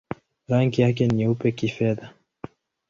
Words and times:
Rangi 0.49 0.81
yake 0.81 1.07
ni 1.07 1.15
nyeupe-kifedha. 1.15 2.09